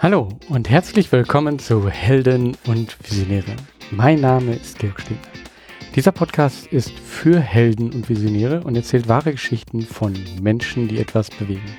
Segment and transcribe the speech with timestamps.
[0.00, 3.56] Hallo und herzlich willkommen zu Helden und Visionäre.
[3.90, 5.26] Mein Name ist Georg Stegner.
[5.96, 11.30] Dieser Podcast ist für Helden und Visionäre und erzählt wahre Geschichten von Menschen, die etwas
[11.30, 11.74] bewegen.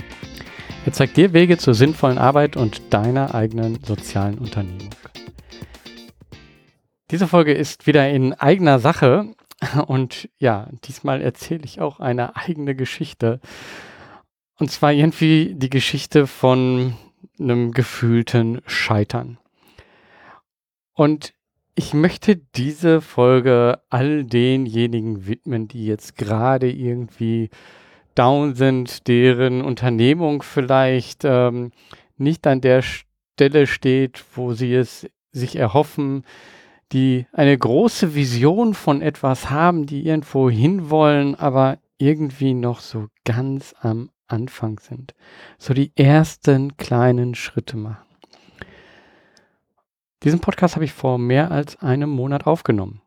[0.86, 4.90] Er zeigt dir Wege zur sinnvollen Arbeit und deiner eigenen sozialen Unternehmung.
[7.12, 9.34] Diese Folge ist wieder in eigener Sache
[9.88, 13.40] und ja, diesmal erzähle ich auch eine eigene Geschichte.
[14.58, 16.98] Und zwar irgendwie die Geschichte von
[17.40, 19.38] einem gefühlten Scheitern.
[20.94, 21.34] Und
[21.76, 27.50] ich möchte diese Folge all denjenigen widmen, die jetzt gerade irgendwie
[28.16, 31.72] down sind, deren Unternehmung vielleicht ähm,
[32.18, 36.26] nicht an der Stelle steht, wo sie es sich erhoffen,
[36.92, 43.74] die eine große Vision von etwas haben, die irgendwo hinwollen, aber irgendwie noch so ganz
[43.80, 45.14] am Anfang sind.
[45.58, 48.06] So die ersten kleinen Schritte machen.
[50.24, 53.02] Diesen Podcast habe ich vor mehr als einem Monat aufgenommen.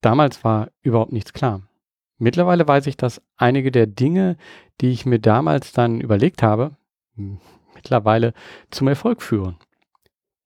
[0.00, 1.62] Damals war überhaupt nichts klar.
[2.18, 4.36] Mittlerweile weiß ich, dass einige der Dinge,
[4.80, 6.76] die ich mir damals dann überlegt habe,
[7.74, 8.34] mittlerweile
[8.70, 9.56] zum Erfolg führen.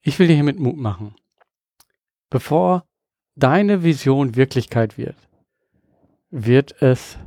[0.03, 1.15] Ich will dir hiermit Mut machen.
[2.29, 2.85] Bevor
[3.35, 5.17] deine Vision Wirklichkeit wird,
[6.31, 7.19] wird es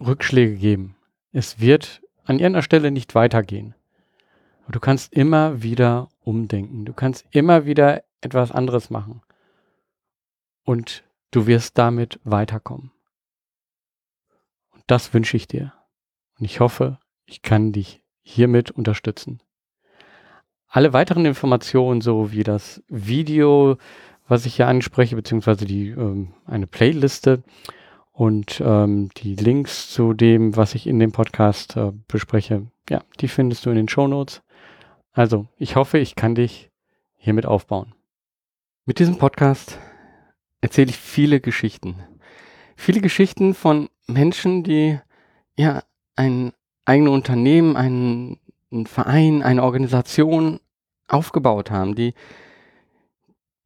[0.00, 0.94] Rückschläge geben.
[1.32, 3.74] Es wird an irgendeiner Stelle nicht weitergehen.
[4.62, 6.84] Aber du kannst immer wieder umdenken.
[6.84, 9.22] Du kannst immer wieder etwas anderes machen.
[10.64, 12.90] Und du wirst damit weiterkommen.
[14.70, 15.72] Und das wünsche ich dir.
[16.38, 19.40] Und ich hoffe, ich kann dich hiermit unterstützen.
[20.68, 23.78] Alle weiteren Informationen, so wie das Video,
[24.28, 27.42] was ich hier anspreche, beziehungsweise die, ähm, eine Playliste,
[28.18, 33.28] und ähm, die Links zu dem, was ich in dem Podcast äh, bespreche, ja, die
[33.28, 34.42] findest du in den Show Notes.
[35.12, 36.68] Also, ich hoffe, ich kann dich
[37.14, 37.94] hiermit aufbauen.
[38.86, 39.78] Mit diesem Podcast
[40.60, 41.94] erzähle ich viele Geschichten.
[42.74, 44.98] Viele Geschichten von Menschen, die
[45.56, 45.84] ja
[46.16, 46.52] ein
[46.86, 48.40] eigenes Unternehmen, einen,
[48.72, 50.58] einen Verein, eine Organisation
[51.06, 52.14] aufgebaut haben, die,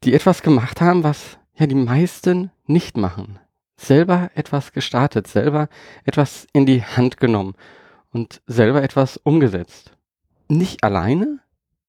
[0.05, 3.39] die etwas gemacht haben, was ja die meisten nicht machen
[3.77, 5.69] selber etwas gestartet, selber
[6.05, 7.55] etwas in die Hand genommen
[8.11, 9.97] und selber etwas umgesetzt.
[10.49, 11.41] Nicht alleine,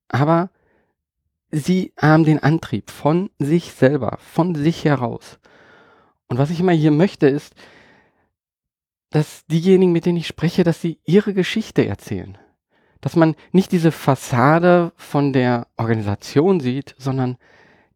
[0.08, 0.50] aber
[1.52, 5.40] sie haben den Antrieb von sich selber, von sich heraus.
[6.28, 7.54] Und was ich immer hier möchte, ist,
[9.10, 12.38] dass diejenigen, mit denen ich spreche, dass sie ihre Geschichte erzählen.
[13.02, 17.38] Dass man nicht diese Fassade von der Organisation sieht, sondern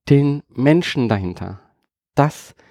[0.10, 1.60] den Menschen dahinter.
[2.14, 2.67] Das, was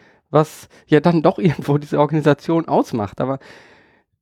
[0.86, 3.20] ja dann doch irgendwo diese Organisation ausmacht.
[3.20, 3.38] Aber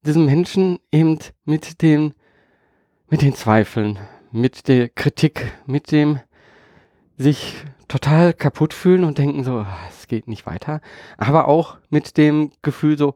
[0.04, 2.14] diesen Menschen eben mit den,
[3.08, 3.98] mit den Zweifeln,
[4.30, 6.20] mit der Kritik, mit dem
[7.16, 7.54] sich
[7.88, 10.80] total kaputt fühlen und denken so, ah, es geht nicht weiter.
[11.16, 13.14] Aber auch mit dem Gefühl so,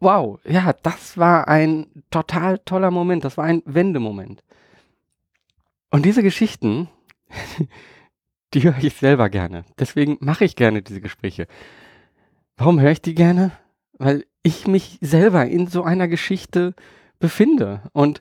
[0.00, 4.42] wow, ja, das war ein total toller Moment, das war ein Wendemoment.
[5.90, 6.88] Und diese Geschichten,
[8.54, 9.64] die höre ich selber gerne.
[9.78, 11.46] Deswegen mache ich gerne diese Gespräche.
[12.56, 13.52] Warum höre ich die gerne?
[13.98, 16.74] Weil ich mich selber in so einer Geschichte
[17.18, 17.82] befinde.
[17.92, 18.20] Und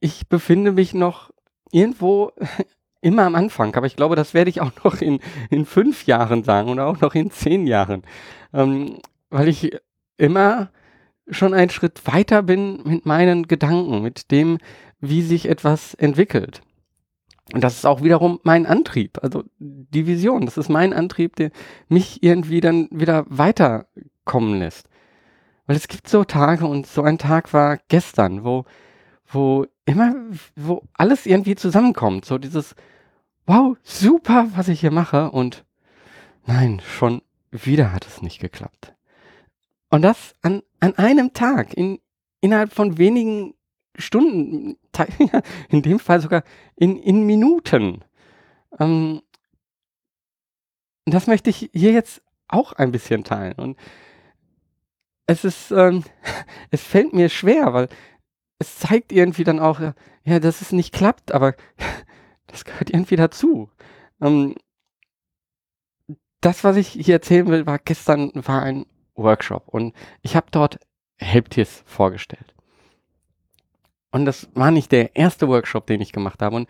[0.00, 1.30] ich befinde mich noch
[1.70, 2.32] irgendwo
[3.00, 3.74] immer am Anfang.
[3.74, 5.20] Aber ich glaube, das werde ich auch noch in,
[5.50, 8.02] in fünf Jahren sagen oder auch noch in zehn Jahren.
[8.52, 8.98] Ähm,
[9.30, 9.76] weil ich
[10.16, 10.70] immer
[11.28, 14.58] schon einen Schritt weiter bin mit meinen Gedanken, mit dem,
[15.00, 16.60] wie sich etwas entwickelt.
[17.52, 20.46] Und das ist auch wiederum mein Antrieb, also die Vision.
[20.46, 21.50] Das ist mein Antrieb, der
[21.88, 24.88] mich irgendwie dann wieder weiterkommen lässt.
[25.66, 28.64] Weil es gibt so Tage und so ein Tag war gestern, wo,
[29.26, 30.14] wo immer,
[30.56, 32.24] wo alles irgendwie zusammenkommt.
[32.24, 32.74] So dieses,
[33.46, 35.64] wow, super, was ich hier mache und
[36.46, 38.94] nein, schon wieder hat es nicht geklappt.
[39.90, 42.00] Und das an, an einem Tag, in,
[42.40, 43.54] innerhalb von wenigen
[43.96, 44.76] Stunden,
[45.68, 46.42] in dem Fall sogar
[46.76, 48.04] in, in Minuten.
[48.78, 49.22] Ähm,
[51.06, 53.54] das möchte ich hier jetzt auch ein bisschen teilen.
[53.54, 53.78] Und
[55.26, 56.04] es ist, ähm,
[56.70, 57.88] es fällt mir schwer, weil
[58.58, 59.80] es zeigt irgendwie dann auch,
[60.24, 61.54] ja, dass es nicht klappt, aber
[62.46, 63.70] das gehört irgendwie dazu.
[64.20, 64.54] Ähm,
[66.40, 70.78] das, was ich hier erzählen will, war gestern war ein Workshop und ich habe dort
[71.16, 72.53] Helptiers vorgestellt.
[74.14, 76.54] Und das war nicht der erste Workshop, den ich gemacht habe.
[76.54, 76.68] Und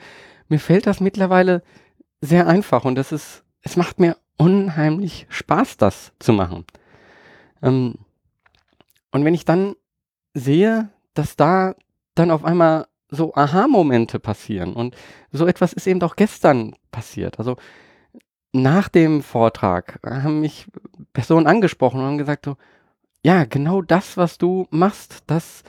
[0.48, 1.62] mir fällt das mittlerweile
[2.22, 6.64] sehr einfach und das ist, es macht mir unheimlich Spaß, das zu machen.
[7.62, 7.96] Ähm,
[9.12, 9.76] und wenn ich dann
[10.32, 11.74] sehe, dass da
[12.14, 14.72] dann auf einmal so Aha-Momente passieren.
[14.72, 14.96] Und
[15.30, 17.38] so etwas ist eben auch gestern passiert.
[17.38, 17.56] Also
[18.52, 20.66] nach dem Vortrag haben mich
[21.12, 22.56] Personen angesprochen und haben gesagt so,
[23.22, 25.62] ja, genau das, was du machst, das,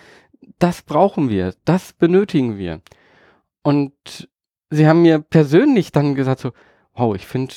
[0.60, 2.82] das brauchen wir, das benötigen wir.
[3.62, 4.30] Und
[4.70, 6.52] sie haben mir persönlich dann gesagt so,
[6.94, 7.54] wow, ich finde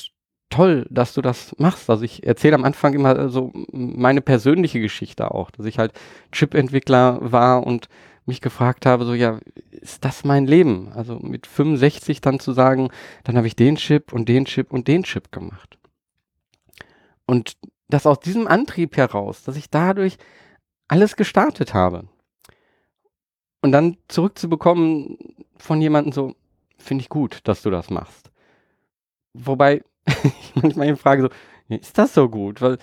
[0.49, 1.89] toll, dass du das machst.
[1.89, 5.93] Also ich erzähle am Anfang immer so meine persönliche Geschichte auch, dass ich halt
[6.31, 7.87] Chip-Entwickler war und
[8.25, 9.39] mich gefragt habe, so ja,
[9.71, 10.91] ist das mein Leben?
[10.93, 12.89] Also mit 65 dann zu sagen,
[13.23, 15.77] dann habe ich den Chip und den Chip und den Chip gemacht.
[17.25, 17.57] Und
[17.89, 20.17] das aus diesem Antrieb heraus, dass ich dadurch
[20.87, 22.07] alles gestartet habe.
[23.61, 25.17] Und dann zurückzubekommen
[25.57, 26.35] von jemandem so,
[26.77, 28.31] finde ich gut, dass du das machst.
[29.33, 31.29] Wobei ich manchmal frage so,
[31.67, 32.61] ist das so gut?
[32.61, 32.77] Weil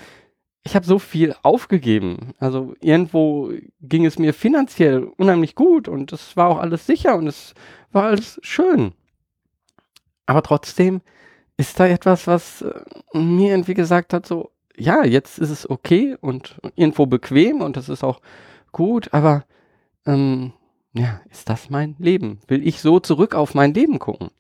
[0.64, 2.34] ich habe so viel aufgegeben.
[2.38, 7.28] Also irgendwo ging es mir finanziell unheimlich gut und es war auch alles sicher und
[7.28, 7.54] es
[7.92, 8.92] war alles schön.
[10.26, 11.02] Aber trotzdem
[11.56, 12.72] ist da etwas, was äh,
[13.14, 17.88] mir irgendwie gesagt hat, so, ja, jetzt ist es okay und irgendwo bequem und das
[17.88, 18.20] ist auch
[18.72, 19.44] gut, aber
[20.04, 20.52] ähm,
[20.96, 22.40] ja, ist das mein Leben?
[22.48, 24.30] Will ich so zurück auf mein Leben gucken?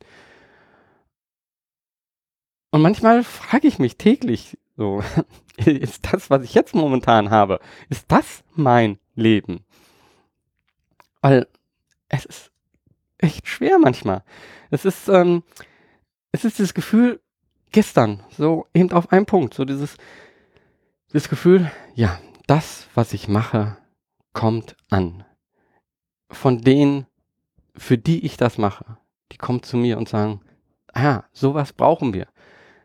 [2.70, 5.02] Und manchmal frage ich mich täglich so,
[5.56, 9.64] ist das, was ich jetzt momentan habe, ist das mein Leben?
[11.20, 11.48] Weil
[12.08, 12.52] es ist
[13.18, 14.22] echt schwer manchmal.
[14.70, 15.42] Es ist, ähm,
[16.32, 17.20] es ist das Gefühl,
[17.72, 19.96] gestern, so eben auf einen Punkt, so dieses,
[21.12, 23.76] das Gefühl, ja, das, was ich mache,
[24.32, 25.25] kommt an.
[26.30, 27.06] Von denen,
[27.76, 28.98] für die ich das mache,
[29.32, 30.40] die kommen zu mir und sagen,
[30.92, 32.26] ah, sowas brauchen wir.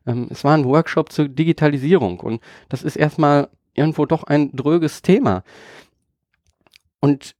[0.06, 5.02] Ähm, es war ein Workshop zur Digitalisierung und das ist erstmal irgendwo doch ein dröges
[5.02, 5.44] Thema.
[7.00, 7.36] Und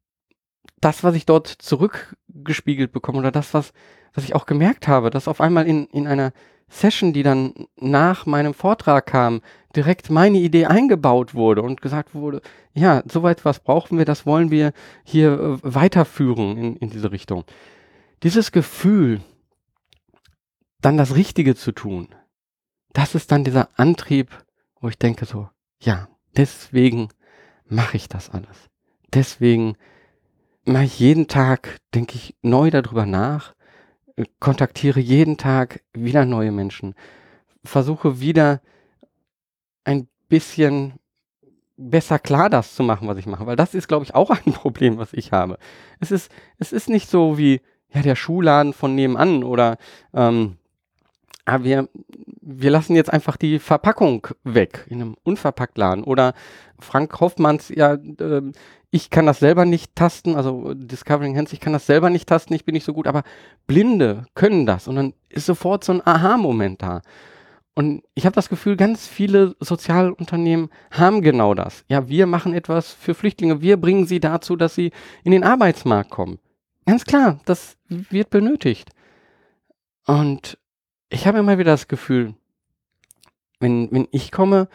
[0.80, 3.74] das, was ich dort zurückgespiegelt bekomme oder das, was,
[4.14, 6.34] was ich auch gemerkt habe, dass auf einmal in, in einer
[6.72, 9.42] Session, die dann nach meinem Vortrag kam,
[9.76, 12.42] direkt meine Idee eingebaut wurde und gesagt wurde,
[12.74, 14.72] ja, so etwas brauchen wir, das wollen wir
[15.04, 17.44] hier äh, weiterführen in, in diese Richtung.
[18.24, 19.22] Dieses Gefühl,
[20.80, 22.08] dann das Richtige zu tun,
[22.94, 24.30] das ist dann dieser Antrieb,
[24.80, 25.50] wo ich denke so,
[25.82, 26.08] ja,
[26.38, 27.10] deswegen
[27.66, 28.70] mache ich das alles.
[29.14, 29.76] Deswegen
[30.64, 33.54] mache ich jeden Tag, denke ich neu darüber nach,
[34.40, 36.96] kontaktiere jeden Tag wieder neue Menschen,
[37.64, 38.62] versuche wieder
[39.84, 40.94] ein bisschen
[41.78, 44.54] besser klar das zu machen, was ich mache, weil das ist, glaube ich, auch ein
[44.54, 45.58] Problem, was ich habe.
[46.00, 47.62] Es ist, es ist nicht so wie
[47.94, 49.78] ja der Schuhladen von nebenan oder
[50.14, 50.58] ähm,
[51.52, 51.90] ah, wir,
[52.42, 56.04] wir lassen jetzt einfach die Verpackung weg in einem Unverpacktladen.
[56.04, 56.34] Oder
[56.80, 58.52] Frank Hoffmanns, ja, äh,
[58.90, 62.54] ich kann das selber nicht tasten, also Discovering Hands, ich kann das selber nicht tasten,
[62.54, 63.24] ich bin nicht so gut, aber
[63.68, 64.88] Blinde können das.
[64.88, 67.02] Und dann ist sofort so ein Aha-Moment da.
[67.74, 71.86] Und ich habe das Gefühl, ganz viele Sozialunternehmen haben genau das.
[71.88, 74.92] Ja, wir machen etwas für Flüchtlinge, wir bringen sie dazu, dass sie
[75.24, 76.40] in den Arbeitsmarkt kommen.
[76.86, 78.90] Ganz klar, das wird benötigt.
[80.06, 80.58] Und
[81.12, 82.34] ich habe immer wieder das Gefühl,
[83.60, 84.70] wenn, wenn ich komme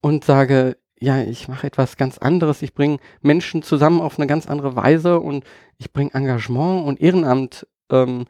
[0.00, 4.46] und sage, ja, ich mache etwas ganz anderes, ich bringe Menschen zusammen auf eine ganz
[4.46, 5.44] andere Weise und
[5.78, 8.26] ich bringe Engagement und Ehrenamt ähm,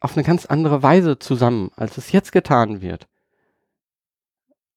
[0.00, 3.08] auf eine ganz andere Weise zusammen, als es jetzt getan wird.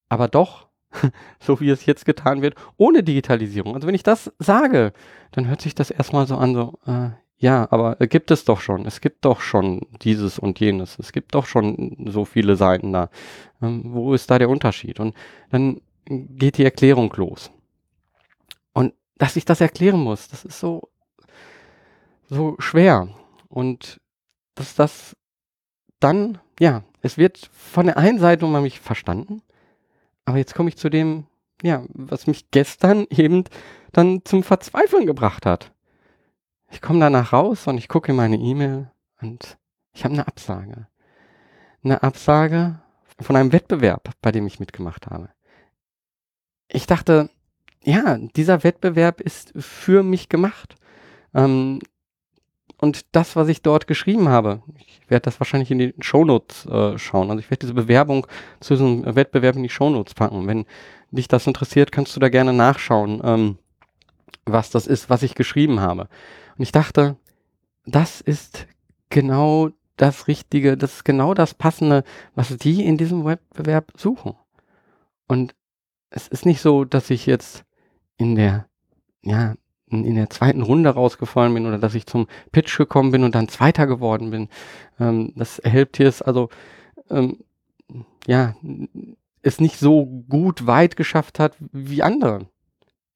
[0.07, 0.67] Aber doch,
[1.39, 3.75] so wie es jetzt getan wird, ohne Digitalisierung.
[3.75, 4.93] Also wenn ich das sage,
[5.31, 7.09] dann hört sich das erstmal so an, so, äh,
[7.43, 8.85] ja, aber äh, gibt es doch schon.
[8.85, 10.97] Es gibt doch schon dieses und jenes.
[10.97, 13.09] Es gibt doch schon so viele Seiten da.
[13.61, 15.01] Ähm, wo ist da der Unterschied?
[15.01, 15.13] Und
[15.49, 17.51] dann geht die Erklärung los.
[18.71, 20.87] Und dass ich das erklären muss, das ist so,
[22.29, 23.09] so schwer.
[23.49, 23.99] Und
[24.55, 25.13] dass das
[25.99, 29.41] dann, ja, es wird von der einen Seite um mich verstanden,
[30.23, 31.25] aber jetzt komme ich zu dem,
[31.61, 33.43] ja, was mich gestern eben
[33.91, 35.72] dann zum Verzweifeln gebracht hat.
[36.73, 38.89] Ich komme danach raus und ich gucke in meine E-Mail
[39.21, 39.59] und
[39.93, 40.87] ich habe eine Absage.
[41.83, 42.79] Eine Absage
[43.19, 45.29] von einem Wettbewerb, bei dem ich mitgemacht habe.
[46.67, 47.29] Ich dachte,
[47.83, 50.75] ja, dieser Wettbewerb ist für mich gemacht.
[51.35, 51.79] Ähm,
[52.79, 56.97] und das, was ich dort geschrieben habe, ich werde das wahrscheinlich in die Shownotes äh,
[56.97, 57.29] schauen.
[57.29, 58.25] Also ich werde diese Bewerbung
[58.59, 60.47] zu diesem Wettbewerb in die Shownotes packen.
[60.47, 60.65] Wenn
[61.11, 63.57] dich das interessiert, kannst du da gerne nachschauen, ähm,
[64.45, 66.09] was das ist, was ich geschrieben habe.
[66.57, 67.17] Und ich dachte,
[67.85, 68.67] das ist
[69.09, 72.03] genau das Richtige, das ist genau das Passende,
[72.35, 74.35] was die in diesem Wettbewerb suchen.
[75.27, 75.55] Und
[76.09, 77.63] es ist nicht so, dass ich jetzt
[78.17, 78.67] in der
[79.23, 79.55] ja,
[79.87, 83.47] in, der zweiten Runde rausgefallen bin oder dass ich zum Pitch gekommen bin und dann
[83.47, 84.49] Zweiter geworden bin.
[84.99, 86.49] Ähm, das Helptier ist also,
[87.09, 87.43] ähm,
[88.25, 88.55] ja,
[89.41, 92.47] es nicht so gut weit geschafft hat wie andere.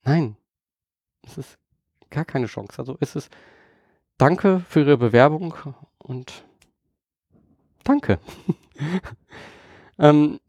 [0.04, 0.38] Nein,
[1.24, 1.58] es ist
[2.10, 2.80] gar keine Chance.
[2.80, 3.32] Also es ist
[4.18, 5.54] Danke für Ihre Bewerbung
[6.00, 6.44] und
[7.84, 8.20] danke.
[10.00, 10.40] ähm,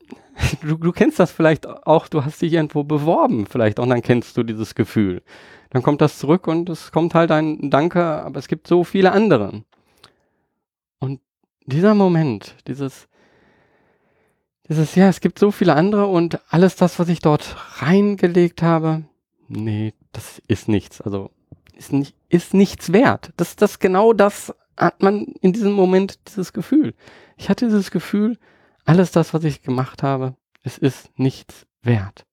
[0.63, 4.37] du, du kennst das vielleicht auch, du hast dich irgendwo beworben vielleicht und dann kennst
[4.39, 5.23] du dieses Gefühl.
[5.69, 9.13] Dann kommt das zurück und es kommt halt ein Danke, aber es gibt so viele
[9.13, 9.65] andere.
[10.99, 11.21] Und
[11.67, 13.07] dieser Moment, dieses,
[14.67, 19.03] dieses, ja, es gibt so viele andere und alles das, was ich dort reingelegt habe,
[19.49, 21.03] nee, das ist nichts.
[21.03, 21.31] Also
[21.79, 23.33] ist, nicht, ist nichts wert.
[23.37, 26.95] Das, das genau das hat man in diesem Moment dieses Gefühl.
[27.37, 28.39] Ich hatte dieses Gefühl,
[28.85, 32.27] alles das, was ich gemacht habe, es ist nichts wert.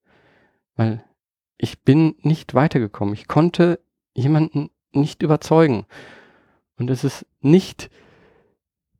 [0.74, 1.04] Weil
[1.58, 3.14] ich bin nicht weitergekommen.
[3.14, 3.80] Ich konnte
[4.14, 5.86] jemanden nicht überzeugen.
[6.78, 7.90] Und es ist nicht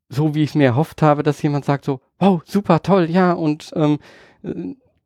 [0.09, 3.33] so, wie ich es mir erhofft habe, dass jemand sagt so, wow, super, toll, ja,
[3.33, 3.99] und ähm,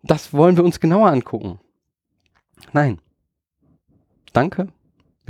[0.03, 1.59] das wollen wir uns genauer angucken.
[2.73, 3.01] Nein.
[4.33, 4.69] Danke.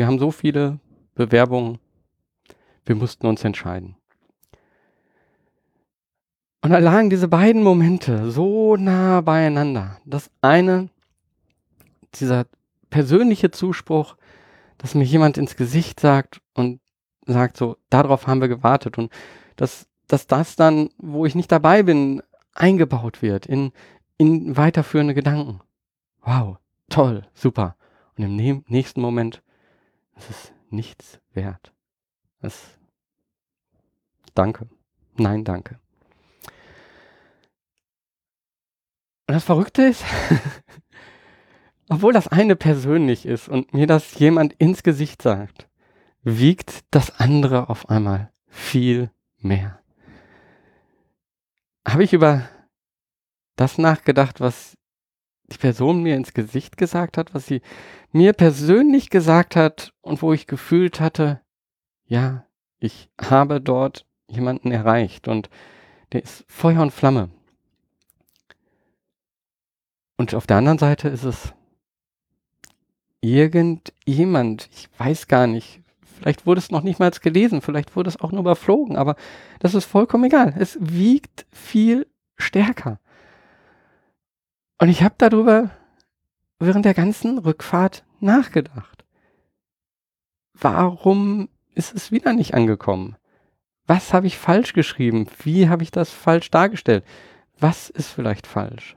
[0.01, 0.81] Wir haben so viele
[1.15, 1.79] Bewerbungen.
[2.87, 3.97] Wir mussten uns entscheiden.
[6.63, 9.99] Und da lagen diese beiden Momente so nah beieinander.
[10.07, 10.89] Das eine,
[12.15, 12.47] dieser
[12.89, 14.17] persönliche Zuspruch,
[14.79, 16.81] dass mir jemand ins Gesicht sagt und
[17.27, 19.13] sagt so, darauf haben wir gewartet und
[19.57, 22.23] dass, dass das dann, wo ich nicht dabei bin,
[22.55, 23.71] eingebaut wird in,
[24.17, 25.61] in weiterführende Gedanken.
[26.23, 26.57] Wow,
[26.89, 27.77] toll, super.
[28.17, 29.43] Und im nächsten Moment,
[30.21, 31.73] es ist nichts wert.
[32.43, 32.79] Es,
[34.35, 34.69] danke.
[35.17, 35.79] Nein, danke.
[39.27, 40.05] Und das Verrückte ist,
[41.89, 45.69] obwohl das eine persönlich ist und mir das jemand ins Gesicht sagt,
[46.23, 49.81] wiegt das andere auf einmal viel mehr.
[51.87, 52.47] Habe ich über
[53.57, 54.77] das nachgedacht, was
[55.53, 57.61] die Person mir ins Gesicht gesagt hat, was sie
[58.13, 61.41] mir persönlich gesagt hat und wo ich gefühlt hatte,
[62.07, 62.45] ja,
[62.79, 65.51] ich habe dort jemanden erreicht und
[66.13, 67.31] der ist Feuer und Flamme.
[70.17, 71.53] Und auf der anderen Seite ist es
[73.21, 78.21] irgendjemand, ich weiß gar nicht, vielleicht wurde es noch nicht mal gelesen, vielleicht wurde es
[78.21, 79.17] auch nur überflogen, aber
[79.61, 80.55] das ist vollkommen egal.
[80.59, 82.99] Es wiegt viel stärker.
[84.81, 85.71] Und ich habe darüber
[86.59, 89.05] während der ganzen Rückfahrt nachgedacht.
[90.55, 93.17] Warum ist es wieder nicht angekommen?
[93.87, 95.27] Was habe ich falsch geschrieben?
[95.43, 97.05] Wie habe ich das falsch dargestellt?
[97.59, 98.97] Was ist vielleicht falsch?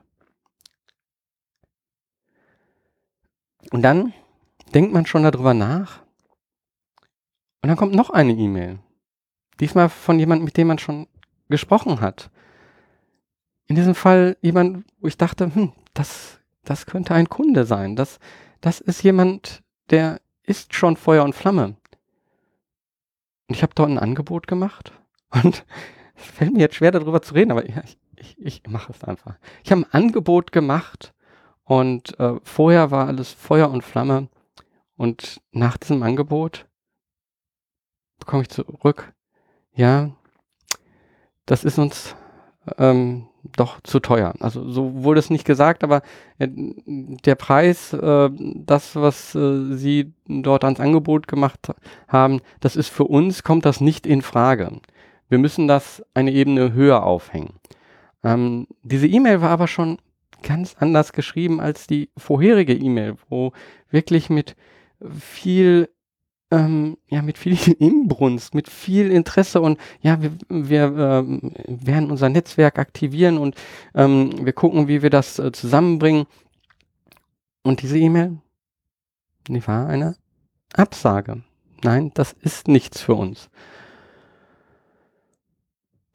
[3.71, 4.13] Und dann
[4.73, 6.01] denkt man schon darüber nach.
[7.61, 8.79] Und dann kommt noch eine E-Mail.
[9.59, 11.07] Diesmal von jemandem, mit dem man schon
[11.49, 12.31] gesprochen hat.
[13.67, 17.95] In diesem Fall jemand, wo ich dachte, hm, das, das könnte ein Kunde sein.
[17.95, 18.19] Das,
[18.61, 21.75] das ist jemand, der ist schon Feuer und Flamme.
[23.47, 24.91] Und ich habe dort ein Angebot gemacht.
[25.43, 25.65] Und
[26.15, 27.75] es fällt mir jetzt schwer, darüber zu reden, aber ich,
[28.17, 29.35] ich, ich mache es einfach.
[29.63, 31.13] Ich habe ein Angebot gemacht
[31.63, 34.29] und äh, vorher war alles Feuer und Flamme.
[34.95, 36.67] Und nach diesem Angebot
[38.19, 39.13] bekomme ich zurück,
[39.73, 40.11] ja,
[41.45, 42.15] das ist uns
[42.77, 44.33] ähm, doch zu teuer.
[44.39, 46.01] Also so wurde es nicht gesagt, aber
[46.39, 51.73] äh, der Preis, äh, das, was äh, Sie dort ans Angebot gemacht
[52.07, 54.71] haben, das ist für uns, kommt das nicht in Frage.
[55.29, 57.53] Wir müssen das eine Ebene höher aufhängen.
[58.23, 59.97] Ähm, diese E-Mail war aber schon
[60.41, 63.51] ganz anders geschrieben als die vorherige E-Mail, wo
[63.89, 64.55] wirklich mit
[65.19, 65.89] viel
[66.53, 72.29] ähm, ja, mit viel Inbrunst, mit viel Interesse und ja, wir, wir ähm, werden unser
[72.29, 73.55] Netzwerk aktivieren und
[73.95, 76.25] ähm, wir gucken, wie wir das äh, zusammenbringen.
[77.63, 78.37] Und diese E-Mail,
[79.47, 80.15] die war eine
[80.73, 81.43] Absage.
[81.83, 83.49] Nein, das ist nichts für uns.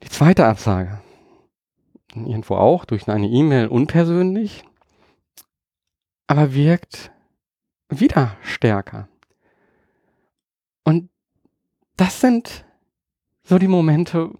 [0.03, 1.01] Die zweite Absage
[2.15, 4.63] irgendwo auch durch eine E-Mail unpersönlich,
[6.27, 7.11] aber wirkt
[7.89, 9.07] wieder stärker.
[10.89, 11.11] Und
[11.97, 12.65] das sind
[13.43, 14.31] so die Momente,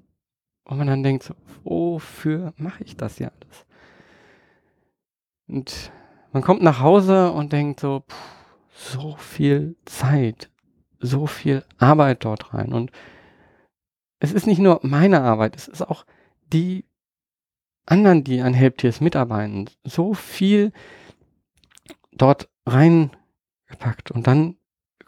[0.65, 3.67] wo man dann denkt, so, wofür mache ich das ja alles?
[5.47, 5.91] Und
[6.31, 10.49] man kommt nach Hause und denkt so, pff, so viel Zeit,
[10.99, 12.73] so viel Arbeit dort rein.
[12.73, 12.91] Und
[14.17, 16.03] es ist nicht nur meine Arbeit, es ist auch
[16.51, 16.83] die
[17.85, 20.71] anderen, die an Helptiers mitarbeiten, so viel
[22.11, 24.58] dort reingepackt und dann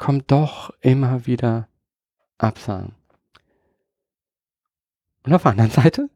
[0.02, 1.68] kommt doch immer wieder
[2.40, 2.96] Absagen.
[5.24, 6.10] Und auf der anderen Seite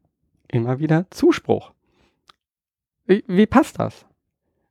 [0.48, 1.72] immer wieder Zuspruch.
[3.04, 4.04] Wie, wie passt das?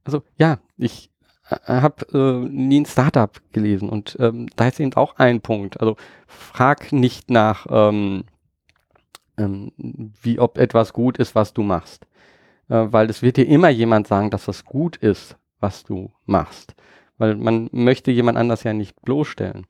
[0.04, 1.10] Also ja, ich
[1.50, 5.80] äh, habe äh, nie ein Startup gelesen und ähm, da ist eben auch ein Punkt.
[5.80, 5.96] Also
[6.28, 8.26] frag nicht nach, ähm,
[9.38, 9.72] ähm,
[10.22, 12.06] wie ob etwas gut ist, was du machst,
[12.68, 16.76] äh, weil es wird dir immer jemand sagen, dass das gut ist, was du machst,
[17.18, 19.68] weil man möchte jemand anders ja nicht bloßstellen.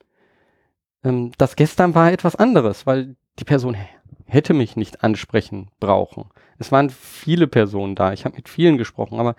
[1.03, 3.77] Ähm, das gestern war etwas anderes, weil die Person
[4.25, 6.29] hätte mich nicht ansprechen brauchen.
[6.57, 9.35] Es waren viele Personen da, ich habe mit vielen gesprochen, aber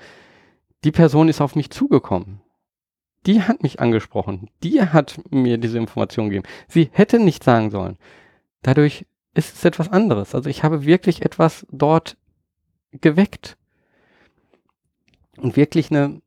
[0.85, 2.41] die Person ist auf mich zugekommen.
[3.27, 4.51] Die hat mich angesprochen.
[4.63, 6.47] Die hat mir diese Information gegeben.
[6.69, 7.99] Sie hätte nicht sagen sollen.
[8.63, 10.35] Dadurch ist es etwas anderes.
[10.35, 12.17] Also ich habe wirklich etwas dort
[12.93, 13.57] geweckt.
[15.39, 16.23] Und wirklich eine,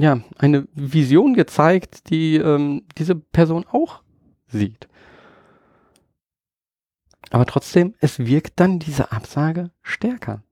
[0.00, 4.02] ja, eine Vision gezeigt, die ähm, diese Person auch
[4.46, 4.88] sieht.
[7.30, 10.42] Aber trotzdem, es wirkt dann diese Absage stärker.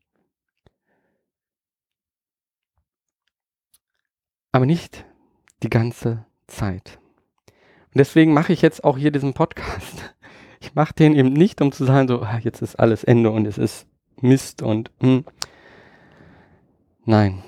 [4.53, 5.05] Aber nicht
[5.63, 6.99] die ganze Zeit.
[7.87, 10.15] Und deswegen mache ich jetzt auch hier diesen Podcast.
[10.61, 13.47] Ich mache den eben nicht, um zu sagen, so, ah, jetzt ist alles Ende und
[13.47, 13.87] es ist
[14.21, 15.25] Mist und hm.
[17.05, 17.45] nein.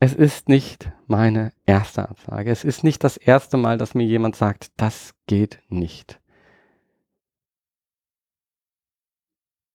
[0.00, 2.50] Es ist nicht meine erste Absage.
[2.50, 6.20] Es ist nicht das erste Mal, dass mir jemand sagt, das geht nicht.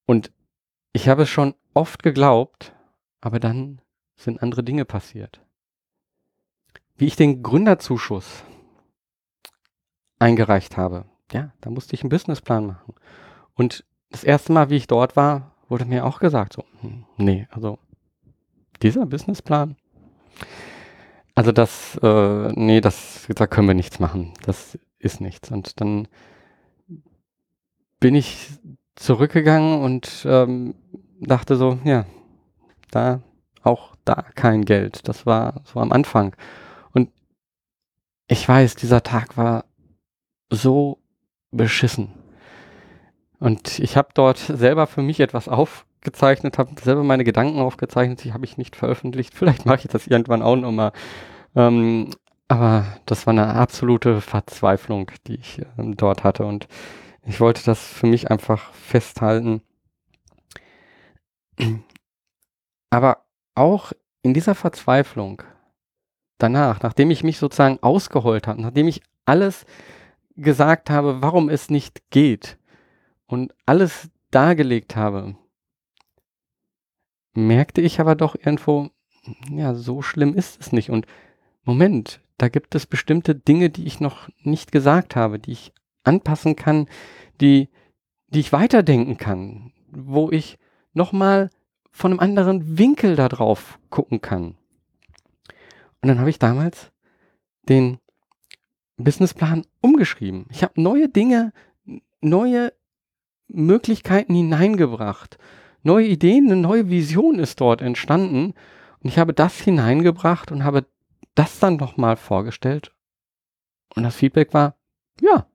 [0.06, 0.32] Und
[0.92, 2.74] ich habe es schon oft geglaubt,
[3.20, 3.80] aber dann
[4.16, 5.40] sind andere Dinge passiert.
[6.96, 8.44] Wie ich den Gründerzuschuss
[10.18, 12.94] eingereicht habe, ja, da musste ich einen Businessplan machen.
[13.54, 17.46] Und das erste Mal, wie ich dort war, wurde mir auch gesagt, so, hm, nee,
[17.50, 17.78] also
[18.82, 19.76] dieser Businessplan,
[21.34, 24.32] also das, äh, nee, das, da können wir nichts machen.
[24.44, 25.50] Das ist nichts.
[25.50, 26.08] Und dann
[28.00, 28.50] bin ich
[28.96, 30.74] zurückgegangen und ähm,
[31.20, 32.06] dachte so, ja,
[32.90, 33.20] da
[33.62, 35.08] auch da kein Geld.
[35.08, 36.36] Das war so am Anfang.
[36.92, 37.10] Und
[38.28, 39.64] ich weiß, dieser Tag war
[40.50, 40.98] so
[41.50, 42.12] beschissen.
[43.38, 45.48] Und ich habe dort selber für mich etwas
[46.04, 49.34] aufgezeichnet, habe selber meine Gedanken aufgezeichnet, die habe ich nicht veröffentlicht.
[49.38, 50.92] Vielleicht mache ich das irgendwann auch nochmal.
[51.56, 52.10] Ähm,
[52.46, 56.44] aber das war eine absolute Verzweiflung, die ich ähm, dort hatte.
[56.44, 56.68] Und
[57.24, 59.62] ich wollte das für mich einfach festhalten.
[62.90, 65.42] Aber auch in dieser Verzweiflung
[66.38, 69.64] danach, nachdem ich mich sozusagen ausgeheult habe, nachdem ich alles
[70.36, 72.58] gesagt habe, warum es nicht geht
[73.26, 75.34] und alles dargelegt habe,
[77.34, 78.90] merkte ich aber doch irgendwo,
[79.50, 80.90] ja, so schlimm ist es nicht.
[80.90, 81.06] Und
[81.64, 86.56] Moment, da gibt es bestimmte Dinge, die ich noch nicht gesagt habe, die ich anpassen
[86.56, 86.88] kann,
[87.40, 87.68] die,
[88.28, 90.58] die ich weiterdenken kann, wo ich
[90.92, 91.50] nochmal
[91.90, 94.56] von einem anderen Winkel da drauf gucken kann.
[96.02, 96.90] Und dann habe ich damals
[97.68, 97.98] den
[98.96, 100.46] Businessplan umgeschrieben.
[100.50, 101.52] Ich habe neue Dinge,
[102.20, 102.72] neue
[103.48, 105.38] Möglichkeiten hineingebracht.
[105.84, 108.54] Neue Ideen, eine neue Vision ist dort entstanden.
[109.00, 110.86] Und ich habe das hineingebracht und habe
[111.34, 112.92] das dann nochmal vorgestellt.
[113.94, 114.76] Und das Feedback war,
[115.20, 115.46] ja,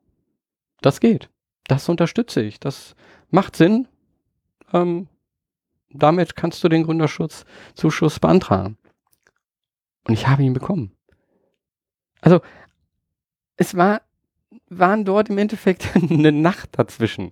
[0.81, 1.29] das geht.
[1.67, 2.59] Das unterstütze ich.
[2.59, 2.95] Das
[3.31, 3.87] macht Sinn.
[4.71, 5.07] Ähm,
[5.89, 8.77] damit kannst du den Gründerschutzuschuss beantragen.
[10.07, 10.95] Und ich habe ihn bekommen.
[12.21, 12.41] Also
[13.57, 14.03] es war,
[14.69, 17.31] waren dort im Endeffekt eine Nacht dazwischen.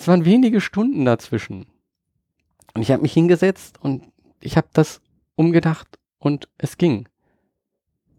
[0.00, 1.66] Es waren wenige Stunden dazwischen.
[2.72, 4.10] Und ich habe mich hingesetzt und
[4.40, 5.02] ich habe das
[5.34, 7.06] umgedacht und es ging.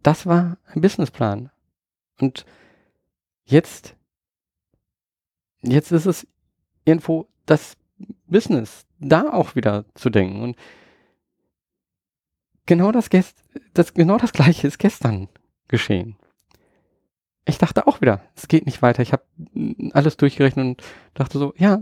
[0.04, 1.50] Das war ein Businessplan.
[2.20, 2.46] Und
[3.46, 3.96] jetzt,
[5.64, 6.28] jetzt ist es
[6.86, 7.78] irgendwo das
[8.28, 10.44] Business, da auch wieder zu denken.
[10.44, 10.58] Und
[12.68, 13.10] genau das,
[13.74, 15.30] das, genau das Gleiche ist gestern
[15.68, 16.16] geschehen
[17.46, 19.02] ich dachte auch wieder, es geht nicht weiter.
[19.02, 19.24] Ich habe
[19.94, 21.80] alles durchgerechnet und dachte so, ja,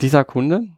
[0.00, 0.68] dieser Kunde,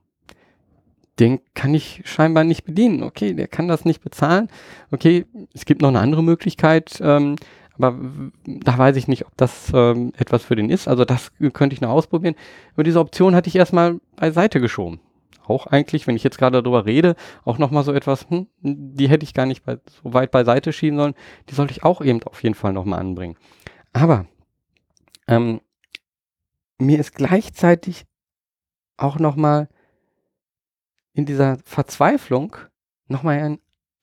[1.19, 3.03] den kann ich scheinbar nicht bedienen.
[3.03, 4.49] Okay, der kann das nicht bezahlen.
[4.91, 7.37] Okay, es gibt noch eine andere Möglichkeit, ähm,
[7.77, 7.99] aber
[8.45, 10.89] da weiß ich nicht, ob das ähm, etwas für den ist.
[10.89, 12.35] Also das könnte ich noch ausprobieren.
[12.75, 15.01] Aber diese Option hatte ich erstmal beiseite geschoben.
[15.47, 19.25] Auch eigentlich, wenn ich jetzt gerade darüber rede, auch nochmal so etwas, hm, die hätte
[19.25, 21.15] ich gar nicht bei, so weit beiseite schieben sollen.
[21.51, 23.37] Die sollte ich auch eben auf jeden Fall nochmal anbringen.
[23.95, 24.27] Aber
[25.27, 25.63] ähm,
[26.77, 28.05] mir ist gleichzeitig
[28.99, 29.71] auch nochmal
[31.15, 32.57] in dieser Verzweiflung
[33.09, 33.59] nochmal ein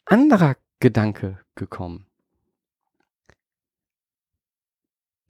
[0.05, 2.07] anderer Gedanke gekommen.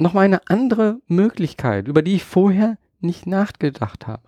[0.01, 4.27] nochmal eine andere Möglichkeit, über die ich vorher nicht nachgedacht habe.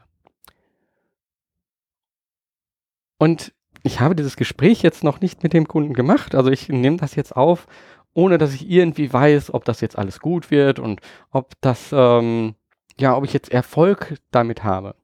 [3.18, 6.36] Und ich habe dieses Gespräch jetzt noch nicht mit dem Kunden gemacht.
[6.36, 7.68] Also ich nehme das jetzt auf,
[8.14, 12.56] ohne dass ich irgendwie weiß, ob das jetzt alles gut wird und ob das, ähm,
[13.00, 14.96] ja, ob ich jetzt Erfolg damit habe.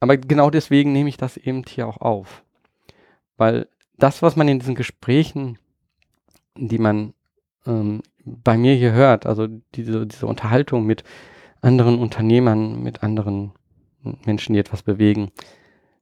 [0.00, 2.44] Aber genau deswegen nehme ich das eben hier auch auf.
[3.36, 5.58] Weil das, was man in diesen Gesprächen,
[6.56, 7.14] die man
[7.66, 11.02] ähm, bei mir hier hört, also diese, diese Unterhaltung mit
[11.60, 13.52] anderen Unternehmern, mit anderen
[14.24, 15.30] Menschen, die etwas bewegen,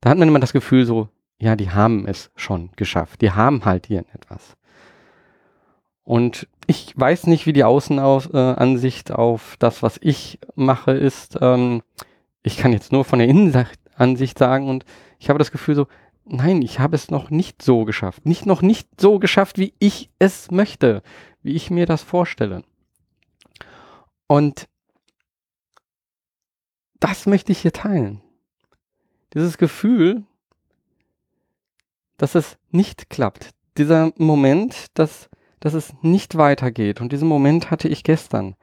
[0.01, 3.21] da hat man immer das Gefühl so, ja, die haben es schon geschafft.
[3.21, 4.57] Die haben halt hier etwas.
[6.05, 11.39] Und ich weiß nicht, wie die Außenansicht äh, auf das, was ich mache, ist.
[11.41, 11.83] Ähm,
[12.43, 14.85] ich kann jetzt nur von der Innenansicht sagen und
[15.19, 15.87] ich habe das Gefühl so,
[16.27, 18.27] nein, ich habe es noch nicht so geschafft.
[18.27, 21.03] Nicht noch nicht so geschafft, wie ich es möchte,
[21.43, 22.63] wie ich mir das vorstelle.
[24.27, 24.69] Und
[27.01, 28.21] das möchte ich hier teilen.
[29.35, 30.25] Dieses Gefühl,
[32.17, 33.51] dass es nicht klappt.
[33.77, 35.29] Dieser Moment, dass,
[35.65, 37.01] dass es nicht weitergeht.
[37.01, 38.55] Und diesen Moment hatte ich gestern.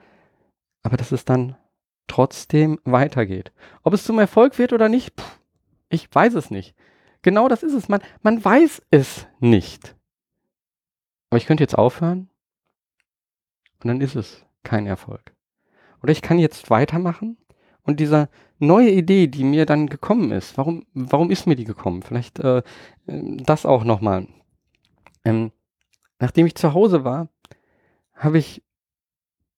[0.84, 1.56] Aber dass es dann
[2.06, 3.52] trotzdem weitergeht.
[3.82, 5.40] Ob es zum Erfolg wird oder nicht, pff,
[5.90, 6.76] ich weiß es nicht.
[7.24, 7.90] Genau das ist es.
[7.90, 9.96] Man, man weiß es nicht.
[11.32, 12.30] Aber ich könnte jetzt aufhören
[13.82, 15.34] und dann ist es kein Erfolg.
[16.04, 17.38] Oder ich kann jetzt weitermachen
[17.82, 22.04] und dieser neue Idee, die mir dann gekommen ist, warum, warum ist mir die gekommen?
[22.04, 22.62] Vielleicht äh,
[23.08, 24.28] das auch nochmal.
[25.26, 25.52] Ähm,
[26.22, 27.28] nachdem ich zu Hause war,
[28.14, 28.64] habe ich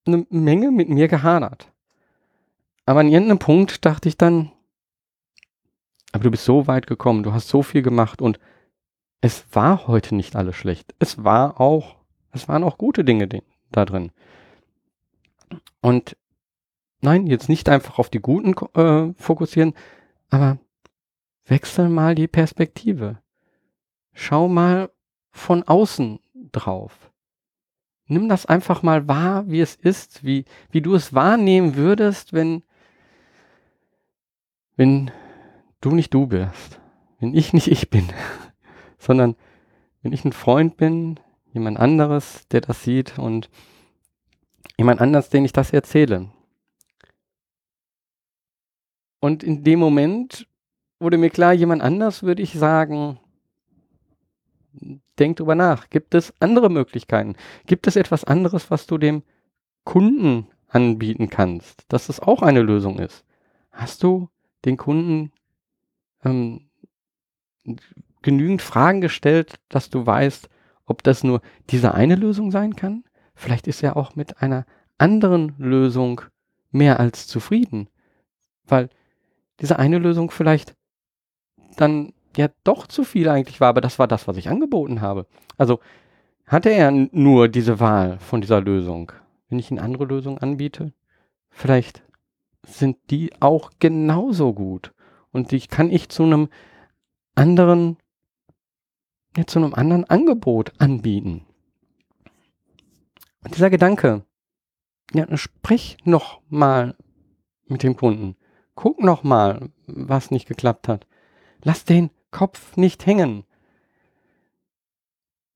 [0.06, 1.72] eine Menge mit mir gehadert.
[2.86, 4.52] Aber an irgendeinem Punkt dachte ich dann,
[6.12, 8.40] aber du bist so weit gekommen, du hast so viel gemacht und
[9.22, 10.96] es war heute nicht alles schlecht.
[11.00, 11.98] Es war auch,
[12.32, 13.28] es waren auch gute Dinge
[13.72, 14.12] da drin.
[15.82, 16.18] Und
[17.02, 19.74] nein, jetzt nicht einfach auf die guten äh, fokussieren,
[20.30, 20.60] aber
[21.46, 23.22] wechsel mal die Perspektive.
[24.14, 24.90] Schau mal
[25.32, 26.20] von außen
[26.54, 27.12] drauf.
[28.08, 32.64] Nimm das einfach mal wahr, wie es ist, wie, wie du es wahrnehmen würdest, wenn,
[34.76, 35.12] wenn
[35.82, 36.80] du nicht du bist,
[37.20, 38.08] wenn ich nicht ich bin,
[38.98, 39.36] sondern
[40.02, 41.20] wenn ich ein Freund bin,
[41.54, 43.50] jemand anderes, der das sieht und
[44.78, 46.30] jemand anders, den ich das erzähle.
[49.20, 50.48] Und in dem Moment
[51.00, 53.20] wurde mir klar, jemand anders würde ich sagen,
[55.20, 55.90] denk drüber nach.
[55.90, 57.36] Gibt es andere Möglichkeiten?
[57.66, 59.24] Gibt es etwas anderes, was du dem
[59.84, 63.26] Kunden anbieten kannst, dass es auch eine Lösung ist?
[63.72, 64.30] Hast du
[64.66, 65.32] den Kunden
[66.24, 66.70] ähm,
[68.22, 70.50] genügend Fragen gestellt, dass du weißt,
[70.86, 73.04] ob das nur diese eine Lösung sein kann?
[73.36, 74.66] Vielleicht ist er auch mit einer
[74.98, 76.22] anderen Lösung
[76.72, 77.90] mehr als zufrieden,
[78.66, 78.90] weil
[79.60, 80.76] diese eine Lösung vielleicht
[81.78, 85.28] dann ja doch zu viel eigentlich war, aber das war das, was ich angeboten habe.
[85.58, 85.80] Also
[86.46, 89.12] hatte er nur diese Wahl von dieser Lösung.
[89.50, 90.94] Wenn ich eine andere Lösung anbiete,
[91.50, 92.04] vielleicht
[92.66, 94.94] sind die auch genauso gut.
[95.32, 96.50] Und die kann ich zu einem
[97.36, 97.98] anderen,
[99.36, 101.46] ja, zu einem anderen Angebot anbieten.
[103.44, 104.26] Und dieser Gedanke,
[105.14, 106.96] ja, sprich noch mal
[107.68, 108.36] mit dem Kunden.
[108.76, 111.06] Guck noch mal, was nicht geklappt hat.
[111.64, 113.46] Lass den Kopf nicht hängen.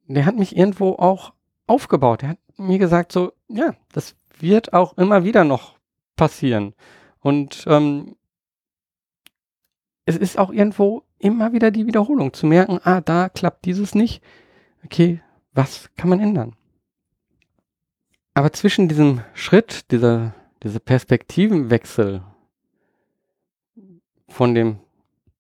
[0.08, 1.34] Der hat mich irgendwo auch
[1.66, 2.24] aufgebaut.
[2.24, 5.78] Er hat mir gesagt so, ja, das wird auch immer wieder noch
[6.16, 6.74] passieren.
[7.20, 8.16] Und ähm,
[10.06, 14.24] es ist auch irgendwo immer wieder die Wiederholung, zu merken, ah, da klappt dieses nicht.
[14.86, 15.22] Okay,
[15.54, 16.56] was kann man ändern?
[18.34, 22.24] Aber zwischen diesem Schritt, dieser, dieser Perspektivenwechsel
[24.30, 24.80] von dem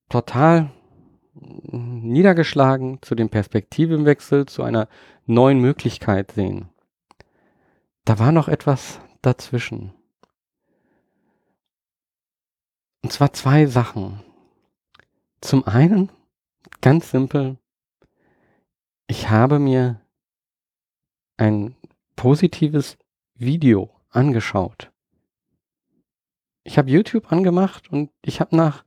[0.10, 0.71] total
[1.63, 4.88] niedergeschlagen zu dem Perspektivenwechsel zu einer
[5.26, 6.70] neuen Möglichkeit sehen.
[8.06, 9.93] Da war noch etwas dazwischen.
[13.04, 14.22] Und zwar zwei Sachen.
[15.41, 16.12] Zum einen,
[16.82, 17.58] ganz simpel,
[19.08, 20.02] ich habe mir
[21.38, 21.76] ein
[22.15, 22.98] positives
[23.36, 24.91] Video angeschaut.
[26.63, 28.84] Ich habe YouTube angemacht und ich habe nach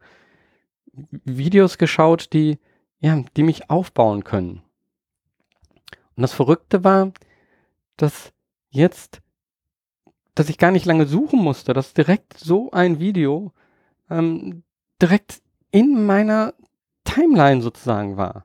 [1.24, 2.58] Videos geschaut, die,
[3.00, 4.62] ja, die mich aufbauen können.
[6.16, 7.12] Und das Verrückte war,
[7.96, 8.32] dass
[8.70, 9.20] jetzt,
[10.34, 13.52] dass ich gar nicht lange suchen musste, dass direkt so ein Video
[14.08, 14.62] ähm,
[15.00, 16.54] direkt in meiner
[17.04, 18.44] Timeline sozusagen war.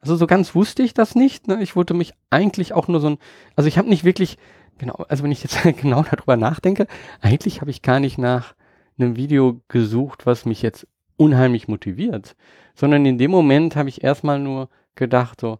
[0.00, 1.48] Also so ganz wusste ich das nicht.
[1.48, 1.62] Ne?
[1.62, 3.18] Ich wollte mich eigentlich auch nur so ein,
[3.56, 4.38] also ich habe nicht wirklich
[4.78, 6.86] genau, also wenn ich jetzt genau darüber nachdenke,
[7.20, 8.54] eigentlich habe ich gar nicht nach
[8.98, 10.86] einem Video gesucht, was mich jetzt
[11.18, 12.34] unheimlich motiviert,
[12.74, 15.58] sondern in dem Moment habe ich erstmal nur gedacht, so,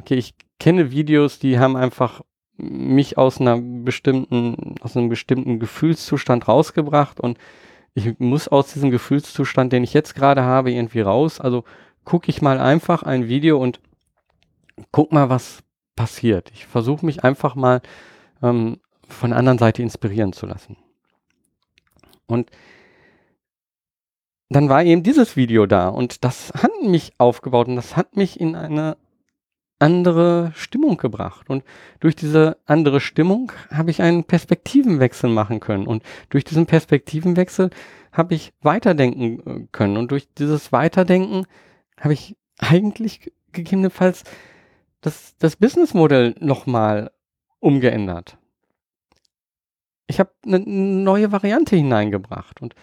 [0.00, 2.22] okay, ich kenne Videos, die haben einfach
[2.56, 7.38] mich aus einer bestimmten, aus einem bestimmten Gefühlszustand rausgebracht und
[7.94, 11.40] ich muss aus diesem Gefühlszustand, den ich jetzt gerade habe, irgendwie raus.
[11.40, 11.64] Also
[12.04, 13.80] gucke ich mal einfach ein Video und
[14.92, 15.62] guck mal, was
[15.96, 16.50] passiert.
[16.52, 17.80] Ich versuche mich einfach mal
[18.42, 20.76] ähm, von der anderen Seite inspirieren zu lassen.
[22.26, 22.50] Und
[24.50, 28.40] dann war eben dieses Video da und das hat mich aufgebaut und das hat mich
[28.40, 28.96] in eine
[29.78, 31.48] andere Stimmung gebracht.
[31.50, 31.64] Und
[32.00, 35.86] durch diese andere Stimmung habe ich einen Perspektivenwechsel machen können.
[35.86, 37.70] Und durch diesen Perspektivenwechsel
[38.12, 39.96] habe ich weiterdenken äh, können.
[39.96, 41.46] Und durch dieses Weiterdenken
[42.00, 44.24] habe ich eigentlich gegebenenfalls
[45.00, 47.12] das, das Businessmodell nochmal
[47.60, 48.36] umgeändert.
[50.08, 52.60] Ich habe eine neue Variante hineingebracht.
[52.62, 52.74] Und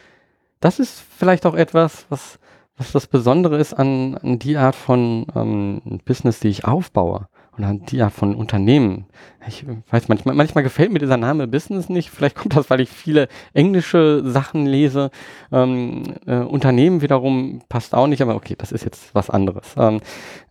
[0.65, 2.39] das ist vielleicht auch etwas, was
[2.77, 7.29] was das Besondere ist an, an die Art von ähm, Business, die ich aufbaue
[7.63, 9.05] an die Art von Unternehmen.
[9.47, 12.09] Ich weiß manchmal, manchmal gefällt mir dieser Name Business nicht.
[12.09, 15.09] Vielleicht kommt das, weil ich viele englische Sachen lese.
[15.53, 19.73] Ähm, äh, Unternehmen wiederum passt auch nicht, aber okay, das ist jetzt was anderes.
[19.77, 20.01] Ähm,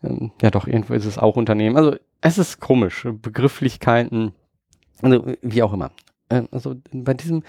[0.03, 1.77] ähm, ja, doch, irgendwo ist es auch Unternehmen.
[1.77, 3.07] Also es ist komisch.
[3.21, 4.33] Begrifflichkeiten,
[5.03, 5.91] also wie auch immer.
[6.31, 7.43] Äh, also bei diesem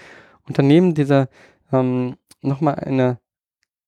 [0.46, 1.28] Unternehmen, dieser
[1.72, 3.18] ähm, nochmal eine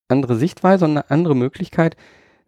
[0.08, 1.96] andere Sichtweise und eine andere Möglichkeit.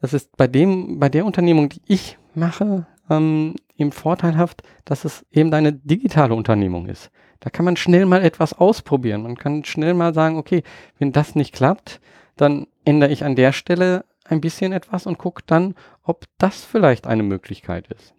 [0.01, 5.27] Das ist bei dem, bei der Unternehmung, die ich mache, ähm, eben vorteilhaft, dass es
[5.31, 7.11] eben eine digitale Unternehmung ist.
[7.41, 9.23] Da kann man schnell mal etwas ausprobieren.
[9.23, 10.63] Man kann schnell mal sagen, okay,
[10.99, 12.01] wenn das nicht klappt,
[12.37, 17.07] dann ändere ich an der Stelle ein bisschen etwas und gucke dann, ob das vielleicht
[17.07, 18.15] eine Möglichkeit ist.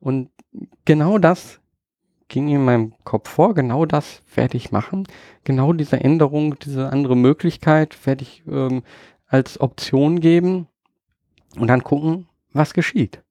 [0.00, 0.30] Und
[0.84, 1.60] genau das
[2.28, 5.06] ging in meinem Kopf vor, genau das werde ich machen.
[5.44, 8.82] Genau diese Änderung, diese andere Möglichkeit werde ich ähm,
[9.26, 10.68] als Option geben
[11.56, 13.22] und dann gucken, was geschieht.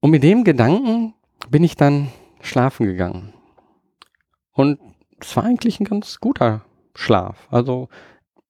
[0.00, 1.14] Und mit dem Gedanken
[1.48, 2.08] bin ich dann
[2.40, 3.32] schlafen gegangen.
[4.52, 4.78] Und
[5.20, 7.46] es war eigentlich ein ganz guter Schlaf.
[7.50, 7.88] Also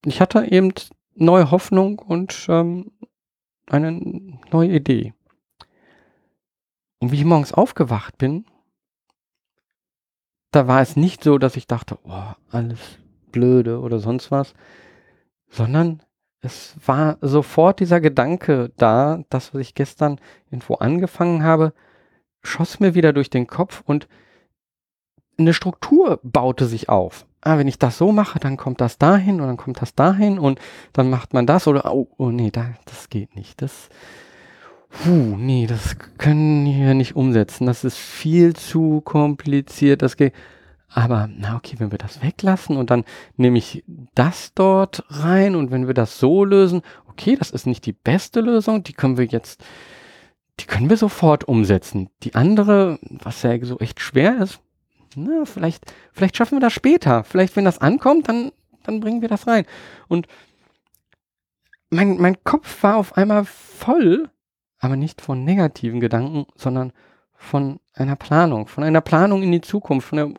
[0.04, 0.72] ich hatte eben
[1.14, 2.90] neue Hoffnung und ähm,
[3.66, 5.14] eine neue Idee.
[7.02, 8.44] Und wie ich morgens aufgewacht bin,
[10.52, 12.78] da war es nicht so, dass ich dachte, oh, alles
[13.32, 14.54] blöde oder sonst was,
[15.48, 16.00] sondern
[16.42, 20.20] es war sofort dieser Gedanke da, das, was ich gestern
[20.52, 21.72] irgendwo angefangen habe,
[22.40, 24.06] schoss mir wieder durch den Kopf und
[25.38, 27.26] eine Struktur baute sich auf.
[27.40, 30.38] Ah, wenn ich das so mache, dann kommt das dahin und dann kommt das dahin
[30.38, 30.60] und
[30.92, 33.60] dann macht man das oder oh, oh nee, da, das geht nicht.
[33.60, 33.88] Das,
[34.92, 37.66] puh, nee, das können wir nicht umsetzen.
[37.66, 40.02] Das ist viel zu kompliziert.
[40.02, 40.32] Das geht.
[40.88, 43.04] Aber na okay, wenn wir das weglassen und dann
[43.36, 43.82] nehme ich
[44.14, 48.40] das dort rein und wenn wir das so lösen, okay, das ist nicht die beste
[48.40, 49.64] Lösung, die können wir jetzt,
[50.60, 52.10] die können wir sofort umsetzen.
[52.24, 54.60] Die andere, was ja so echt schwer ist,
[55.16, 57.24] na, vielleicht, vielleicht schaffen wir das später.
[57.24, 58.52] Vielleicht, wenn das ankommt, dann,
[58.82, 59.64] dann bringen wir das rein.
[60.08, 60.26] Und
[61.90, 64.30] mein, mein Kopf war auf einmal voll
[64.82, 66.92] aber nicht von negativen Gedanken, sondern
[67.34, 70.38] von einer Planung, von einer Planung in die Zukunft, von einem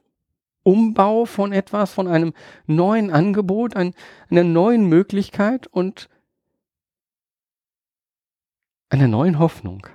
[0.63, 2.33] Umbau von etwas, von einem
[2.65, 3.93] neuen Angebot, ein,
[4.29, 6.09] einer neuen Möglichkeit und
[8.89, 9.87] einer neuen Hoffnung.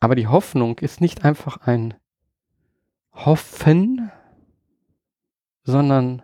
[0.00, 1.94] Aber die Hoffnung ist nicht einfach ein
[3.12, 4.10] Hoffen,
[5.64, 6.22] sondern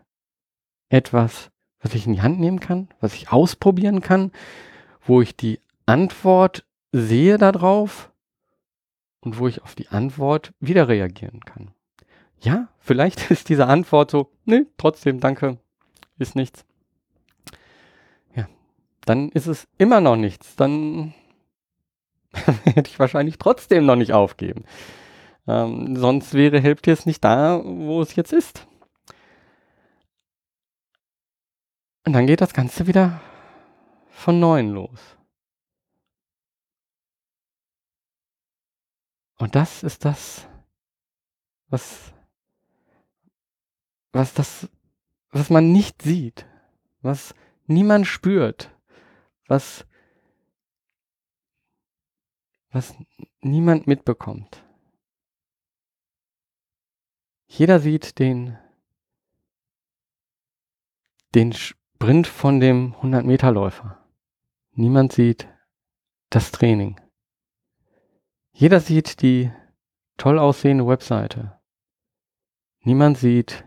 [0.89, 4.33] etwas, was ich in die Hand nehmen kann, was ich ausprobieren kann,
[5.05, 5.61] wo ich die
[5.93, 8.11] Antwort sehe darauf
[9.21, 11.71] und wo ich auf die Antwort wieder reagieren kann.
[12.41, 15.59] Ja, vielleicht ist diese Antwort so, nee, trotzdem, danke,
[16.19, 16.65] ist nichts.
[18.35, 18.49] Ja,
[19.05, 20.57] dann ist es immer noch nichts.
[20.57, 21.13] Dann
[22.65, 24.65] hätte ich wahrscheinlich trotzdem noch nicht aufgeben.
[25.47, 28.67] Ähm, sonst wäre Helptiers nicht da, wo es jetzt ist.
[32.07, 33.21] Und dann geht das Ganze wieder
[34.09, 35.19] von neuem los.
[39.43, 40.47] Und das ist das,
[41.67, 42.15] was,
[44.13, 44.69] was das,
[45.31, 46.47] was man nicht sieht,
[47.01, 47.35] was
[47.67, 48.71] niemand spürt,
[49.49, 49.85] was,
[52.71, 52.95] was
[53.41, 54.63] niemand mitbekommt.
[57.49, 58.57] Jeder sieht den,
[61.35, 64.09] den Sprint von dem 100-Meter-Läufer.
[64.71, 65.49] Niemand sieht
[66.31, 67.02] das Training.
[68.53, 69.51] Jeder sieht die
[70.17, 71.59] toll aussehende Webseite.
[72.85, 73.65] Niemand sieht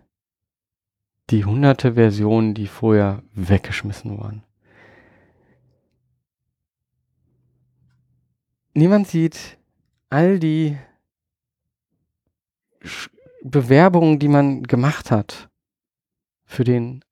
[1.29, 4.43] die hunderte Versionen, die vorher weggeschmissen wurden.
[8.73, 9.57] Niemand sieht
[10.09, 10.77] all die
[13.41, 15.49] Bewerbungen, die man gemacht hat
[16.45, 17.03] für den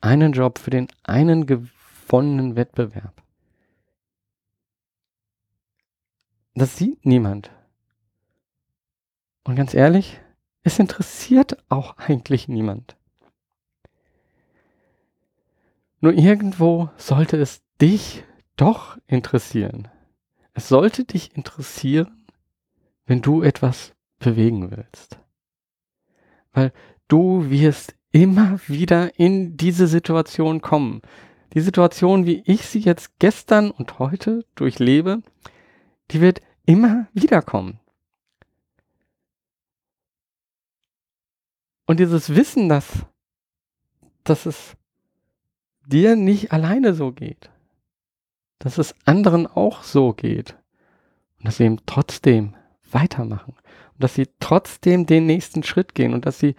[0.00, 3.21] einen Job, für den einen gewonnenen Wettbewerb.
[6.54, 7.50] Das sieht niemand.
[9.44, 10.20] Und ganz ehrlich,
[10.62, 12.96] es interessiert auch eigentlich niemand.
[16.00, 18.24] Nur irgendwo sollte es dich
[18.56, 19.88] doch interessieren.
[20.52, 22.26] Es sollte dich interessieren,
[23.06, 25.18] wenn du etwas bewegen willst.
[26.52, 26.72] Weil
[27.08, 31.00] du wirst immer wieder in diese Situation kommen.
[31.54, 35.22] Die Situation, wie ich sie jetzt gestern und heute durchlebe,
[36.10, 37.78] die wird immer wieder kommen.
[41.86, 42.86] Und dieses Wissen, dass,
[44.24, 44.76] dass es
[45.86, 47.50] dir nicht alleine so geht,
[48.58, 50.56] dass es anderen auch so geht
[51.38, 52.54] und dass sie eben trotzdem
[52.90, 53.54] weitermachen
[53.94, 56.54] und dass sie trotzdem den nächsten Schritt gehen und dass sie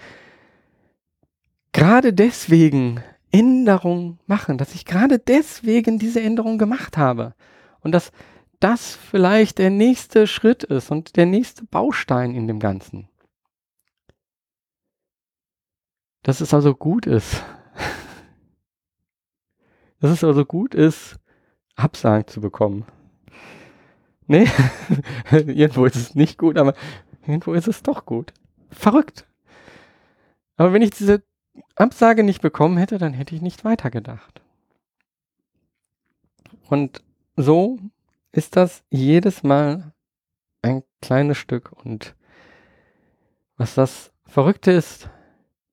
[1.71, 3.01] gerade deswegen
[3.32, 7.34] Änderungen machen, dass ich gerade deswegen diese Änderung gemacht habe
[7.82, 8.12] und dass
[8.63, 13.10] das vielleicht der nächste Schritt ist und der nächste Baustein in dem Ganzen.
[16.21, 17.43] Dass es also gut ist.
[19.99, 21.17] Dass es also gut ist,
[21.76, 22.86] Absagen zu bekommen.
[24.28, 24.47] Nee,
[25.32, 26.73] irgendwo ist es nicht gut, aber
[27.28, 28.34] irgendwo ist es doch gut.
[28.69, 29.28] Verrückt.
[30.56, 31.21] Aber wenn ich diese
[31.76, 34.41] Absage nicht bekommen hätte, dann hätte ich nicht weitergedacht.
[36.69, 37.04] Und
[37.36, 37.78] so
[38.34, 39.93] ist das jedes Mal
[40.62, 41.72] ein kleines Stück.
[41.72, 42.15] Und
[43.56, 45.10] was das Verrückte ist,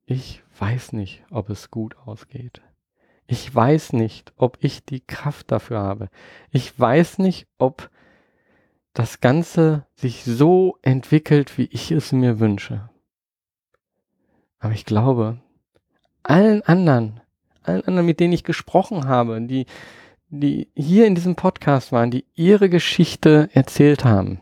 [0.05, 2.61] ich weiß nicht, ob es gut ausgeht.
[3.27, 6.09] Ich weiß nicht, ob ich die Kraft dafür habe.
[6.51, 7.91] Ich weiß nicht, ob
[8.93, 12.91] das Ganze sich so entwickelt, wie ich es mir wünsche.
[14.59, 15.39] Aber ich glaube,
[16.23, 17.21] allen anderen,
[17.63, 19.67] allen anderen, mit denen ich gesprochen habe, die
[20.31, 24.41] die hier in diesem Podcast waren, die ihre Geschichte erzählt haben.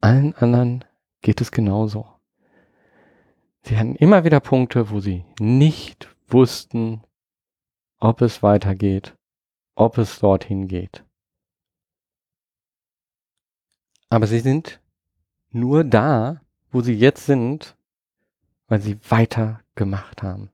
[0.00, 0.84] Allen anderen
[1.22, 2.06] geht es genauso.
[3.62, 7.02] Sie hatten immer wieder Punkte, wo sie nicht wussten,
[7.98, 9.16] ob es weitergeht,
[9.74, 11.04] ob es dorthin geht.
[14.08, 14.80] Aber sie sind
[15.50, 17.76] nur da, wo sie jetzt sind,
[18.68, 20.50] weil sie weiter gemacht haben.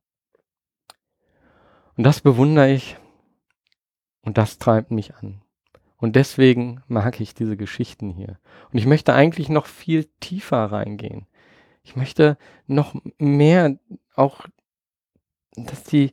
[1.97, 2.97] Und das bewundere ich
[4.22, 5.42] und das treibt mich an.
[5.96, 8.38] Und deswegen mag ich diese Geschichten hier.
[8.72, 11.26] Und ich möchte eigentlich noch viel tiefer reingehen.
[11.85, 13.78] Ich möchte noch mehr
[14.16, 14.46] auch,
[15.54, 16.12] dass die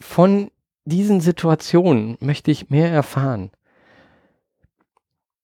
[0.00, 0.50] von
[0.84, 3.50] diesen Situationen möchte ich mehr erfahren.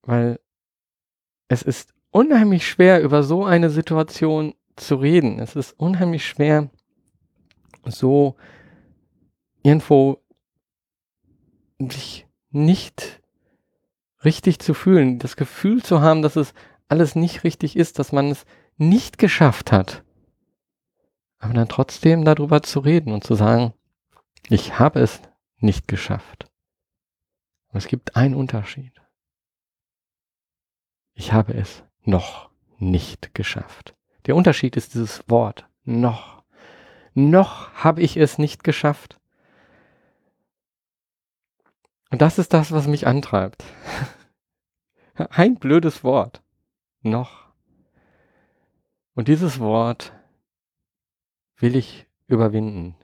[0.03, 0.39] Weil
[1.49, 5.39] es ist unheimlich schwer, über so eine Situation zu reden.
[5.41, 6.71] Es ist unheimlich schwer,
[7.85, 8.37] so
[9.63, 10.22] irgendwo
[11.91, 13.23] sich nicht
[14.25, 16.55] richtig zu fühlen, das Gefühl zu haben, dass es
[16.89, 18.45] alles nicht richtig ist, dass man es
[18.77, 20.03] nicht geschafft hat.
[21.39, 23.73] Aber dann trotzdem darüber zu reden und zu sagen,
[24.49, 25.21] ich habe es
[25.59, 26.51] nicht geschafft.
[27.69, 28.93] Und es gibt einen Unterschied.
[31.15, 33.95] Ich habe es noch nicht geschafft.
[34.27, 36.43] Der Unterschied ist dieses Wort noch.
[37.15, 39.19] Noch habe ich es nicht geschafft.
[42.13, 43.65] Und das ist das, was mich antreibt.
[45.15, 46.43] Ein blödes Wort.
[47.01, 47.47] Noch.
[49.15, 50.13] Und dieses Wort
[51.57, 52.97] will ich überwinden.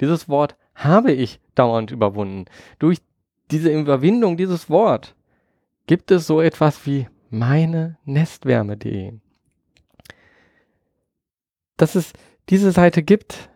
[0.00, 2.46] Dieses Wort habe ich dauernd überwunden.
[2.80, 2.98] Durch
[3.52, 5.14] diese Überwindung dieses Wort
[5.86, 9.12] gibt es so etwas wie meine Nestwärme.de.
[11.76, 12.12] Dass es
[12.48, 13.48] diese Seite gibt,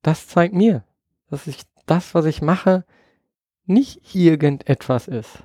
[0.00, 0.84] das zeigt mir,
[1.28, 2.86] dass ich das, was ich mache,
[3.66, 5.44] nicht irgendetwas ist,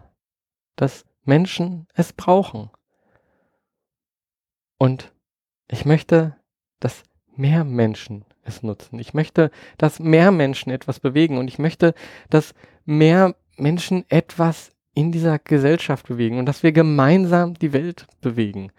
[0.75, 2.69] dass Menschen es brauchen.
[4.77, 5.13] Und
[5.67, 6.35] ich möchte,
[6.79, 7.03] dass
[7.35, 8.99] mehr Menschen es nutzen.
[8.99, 11.93] Ich möchte, dass mehr Menschen etwas bewegen und ich möchte,
[12.29, 12.53] dass
[12.85, 18.71] mehr Menschen etwas in dieser Gesellschaft bewegen und dass wir gemeinsam die Welt bewegen.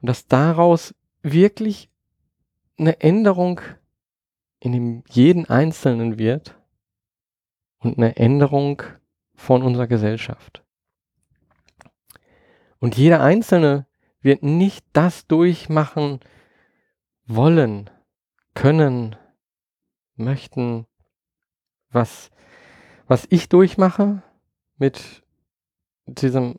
[0.00, 1.90] Und dass daraus wirklich
[2.78, 3.60] eine Änderung
[4.60, 6.55] in dem jeden Einzelnen wird
[7.78, 8.82] und eine Änderung
[9.34, 10.64] von unserer Gesellschaft.
[12.78, 13.86] Und jeder Einzelne
[14.20, 16.20] wird nicht das durchmachen
[17.26, 17.90] wollen,
[18.54, 19.16] können,
[20.16, 20.86] möchten,
[21.90, 22.30] was,
[23.06, 24.22] was ich durchmache
[24.78, 25.22] mit
[26.06, 26.56] diesem,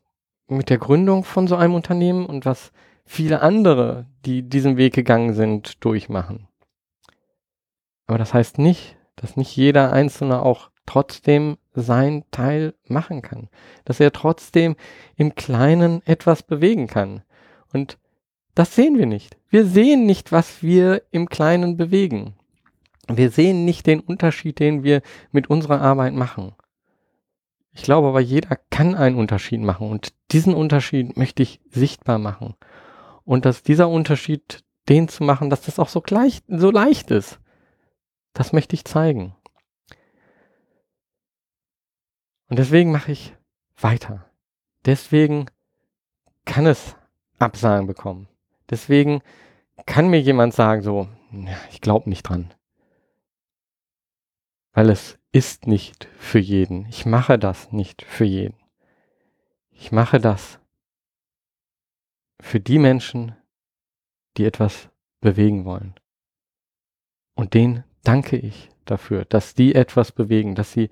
[0.47, 2.72] mit der Gründung von so einem Unternehmen und was
[3.05, 6.47] viele andere, die diesen Weg gegangen sind, durchmachen.
[8.05, 13.50] Aber das heißt nicht, dass nicht jeder Einzelne auch trotzdem sein Teil machen kann,
[13.86, 14.76] dass er trotzdem
[15.16, 17.22] im Kleinen etwas bewegen kann.
[17.72, 18.00] Und
[18.56, 19.38] das sehen wir nicht.
[19.50, 22.34] Wir sehen nicht, was wir im Kleinen bewegen.
[23.08, 26.56] Wir sehen nicht den Unterschied, den wir mit unserer Arbeit machen.
[27.72, 32.56] Ich glaube aber, jeder kann einen Unterschied machen und diesen Unterschied möchte ich sichtbar machen.
[33.24, 37.40] Und dass dieser Unterschied, den zu machen, dass das auch so, gleich, so leicht ist,
[38.34, 39.36] das möchte ich zeigen.
[42.50, 43.36] Und deswegen mache ich
[43.78, 44.30] weiter.
[44.86, 45.48] Deswegen
[46.45, 46.95] kann es
[47.39, 48.28] Absagen bekommen.
[48.70, 49.22] Deswegen
[49.86, 51.08] kann mir jemand sagen, so,
[51.72, 52.54] ich glaube nicht dran.
[54.74, 56.86] Weil es ist nicht für jeden.
[56.88, 58.58] Ich mache das nicht für jeden.
[59.72, 60.60] Ich mache das
[62.39, 63.36] für die Menschen,
[64.38, 64.89] die etwas
[65.20, 65.95] bewegen wollen.
[67.36, 70.89] Und denen danke ich dafür, dass die etwas bewegen, dass sie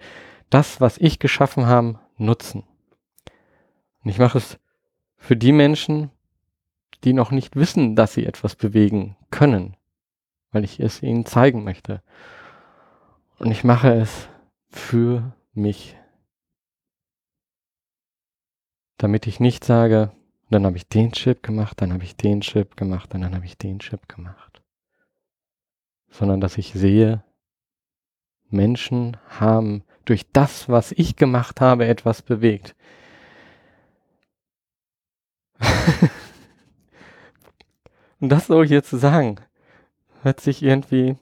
[0.49, 2.63] das, was ich geschaffen habe, nutzen.
[4.03, 4.59] Und ich mache es
[5.17, 6.11] für die Menschen,
[7.03, 9.75] die noch nicht wissen, dass sie etwas bewegen können,
[10.51, 12.01] weil ich es ihnen zeigen möchte.
[13.37, 14.27] Und ich mache es
[14.69, 15.95] für mich,
[18.97, 20.11] damit ich nicht sage,
[20.49, 23.57] dann habe ich den Chip gemacht, dann habe ich den Chip gemacht, dann habe ich
[23.57, 24.61] den Chip gemacht,
[26.09, 27.23] sondern dass ich sehe,
[28.49, 32.75] Menschen haben durch das, was ich gemacht habe, etwas bewegt.
[38.19, 39.41] Und das so hier zu sagen,
[40.23, 41.17] hört sich irgendwie.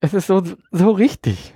[0.00, 1.54] Es ist so, so richtig.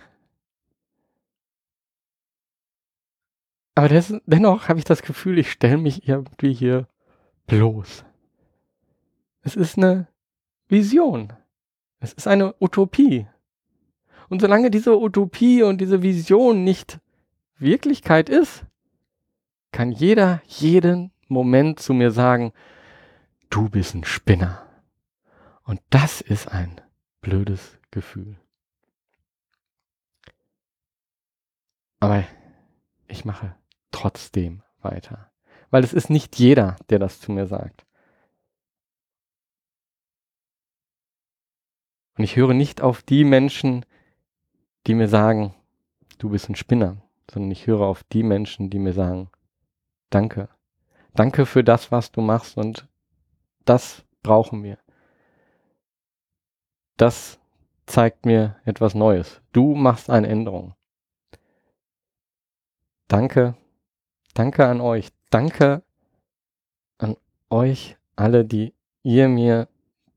[3.74, 6.89] Aber das, dennoch habe ich das Gefühl, ich stelle mich irgendwie hier
[7.47, 8.05] bloß.
[9.43, 10.09] Es ist eine
[10.68, 11.33] Vision.
[11.99, 13.26] Es ist eine Utopie.
[14.31, 17.01] Und solange diese Utopie und diese Vision nicht
[17.59, 18.64] Wirklichkeit ist,
[19.72, 22.53] kann jeder jeden Moment zu mir sagen,
[23.51, 24.64] du bist ein Spinner.
[25.64, 26.81] Und das ist ein
[27.20, 28.37] blödes Gefühl.
[31.99, 32.24] Aber
[33.09, 33.57] ich mache
[33.91, 35.33] trotzdem weiter.
[35.70, 37.85] Weil es ist nicht jeder, der das zu mir sagt.
[42.16, 43.85] Und ich höre nicht auf die Menschen,
[44.87, 45.55] die mir sagen,
[46.18, 46.97] du bist ein Spinner,
[47.31, 49.31] sondern ich höre auf die Menschen, die mir sagen,
[50.11, 50.49] danke.
[51.14, 52.87] Danke für das, was du machst und
[53.64, 54.78] das brauchen wir.
[56.97, 57.41] Das
[57.87, 59.41] zeigt mir etwas Neues.
[59.53, 60.74] Du machst eine Änderung.
[63.09, 63.57] Danke,
[64.35, 65.09] danke an euch.
[65.31, 65.83] Danke
[66.99, 67.16] an
[67.49, 69.68] euch alle, die ihr mir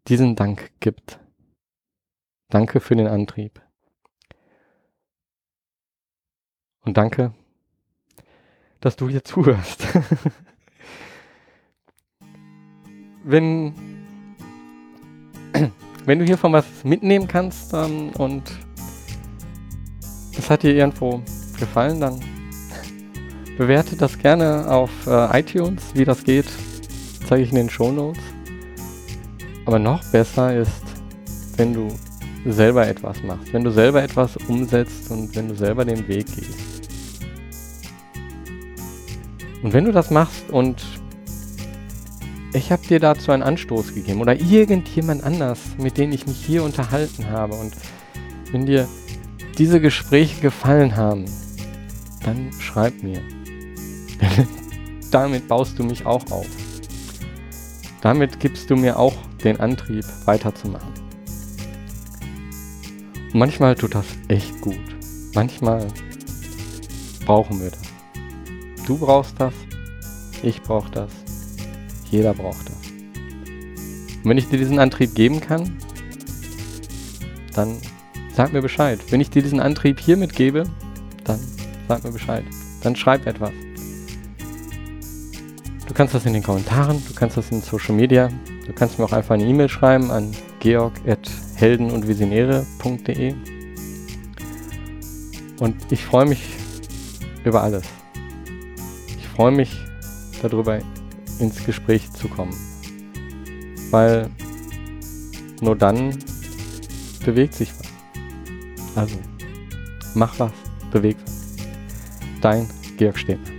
[0.07, 1.19] diesen Dank gibt.
[2.49, 3.61] Danke für den Antrieb.
[6.85, 7.33] Und danke,
[8.81, 9.87] dass du hier zuhörst.
[13.23, 13.73] wenn,
[16.05, 18.43] wenn du hiervon was mitnehmen kannst ähm, und
[20.37, 21.21] es hat dir irgendwo
[21.57, 22.19] gefallen, dann
[23.57, 25.95] bewerte das gerne auf äh, iTunes.
[25.95, 26.47] Wie das geht,
[27.27, 28.21] zeige ich in den Show Notes.
[29.65, 30.83] Aber noch besser ist,
[31.55, 31.87] wenn du
[32.45, 36.62] selber etwas machst, wenn du selber etwas umsetzt und wenn du selber den Weg gehst.
[39.63, 40.83] Und wenn du das machst und
[42.53, 46.63] ich habe dir dazu einen Anstoß gegeben oder irgendjemand anders, mit dem ich mich hier
[46.63, 47.73] unterhalten habe und
[48.51, 48.87] wenn dir
[49.57, 51.25] diese Gespräche gefallen haben,
[52.23, 53.21] dann schreib mir.
[55.11, 56.47] Damit baust du mich auch auf.
[58.01, 61.03] Damit gibst du mir auch den Antrieb weiterzumachen
[63.33, 64.79] manchmal tut das echt gut.
[65.33, 65.87] Manchmal
[67.25, 67.82] brauchen wir das.
[68.85, 69.53] Du brauchst das,
[70.41, 71.11] ich brauche das,
[72.11, 72.91] jeder braucht das.
[74.23, 75.77] Und wenn ich dir diesen Antrieb geben kann,
[77.53, 77.77] dann
[78.35, 78.99] sag mir Bescheid.
[79.09, 80.63] Wenn ich dir diesen Antrieb hier mitgebe,
[81.23, 81.39] dann
[81.87, 82.43] sag mir Bescheid.
[82.81, 83.51] Dann schreib etwas.
[85.87, 88.29] Du kannst das in den Kommentaren, du kannst das in Social Media,
[88.65, 90.93] du kannst mir auch einfach eine E-Mail schreiben an georg@
[91.55, 93.35] helden- und visionäre.de.
[95.59, 96.43] Und ich freue mich
[97.45, 97.83] über alles.
[99.35, 99.75] Freue mich
[100.41, 100.79] darüber,
[101.39, 102.53] ins Gespräch zu kommen.
[103.89, 104.29] Weil
[105.61, 106.17] nur dann
[107.25, 107.87] bewegt sich was.
[108.95, 109.17] Also,
[110.13, 110.51] mach was,
[110.91, 111.43] beweg was.
[112.41, 113.52] Dein Georg Stehner.